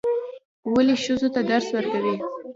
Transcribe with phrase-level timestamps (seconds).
[0.73, 2.15] ولې ښځو ته درس ورکوئ؟